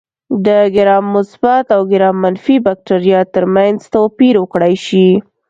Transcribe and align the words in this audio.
د 0.45 0.47
ګرام 0.75 1.05
مثبت 1.15 1.65
او 1.75 1.81
ګرام 1.91 2.15
منفي 2.23 2.57
بکټریا 2.65 3.19
ترمنځ 3.33 3.77
توپیر 3.95 4.35
وکړای 4.39 4.75
شي. 4.85 5.07